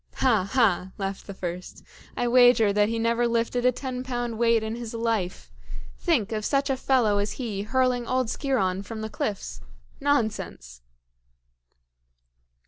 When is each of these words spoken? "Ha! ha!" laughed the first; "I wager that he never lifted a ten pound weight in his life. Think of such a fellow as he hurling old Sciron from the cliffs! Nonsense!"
"Ha! 0.15 0.49
ha!" 0.53 0.93
laughed 0.97 1.27
the 1.27 1.33
first; 1.35 1.83
"I 2.17 2.27
wager 2.27 2.73
that 2.73 2.89
he 2.89 2.97
never 2.97 3.27
lifted 3.27 3.67
a 3.67 3.71
ten 3.71 4.03
pound 4.03 4.39
weight 4.39 4.63
in 4.63 4.73
his 4.75 4.95
life. 4.95 5.51
Think 5.99 6.31
of 6.31 6.43
such 6.43 6.71
a 6.71 6.75
fellow 6.75 7.19
as 7.19 7.33
he 7.33 7.61
hurling 7.61 8.07
old 8.07 8.25
Sciron 8.27 8.81
from 8.83 9.01
the 9.01 9.11
cliffs! 9.11 9.61
Nonsense!" 9.99 10.81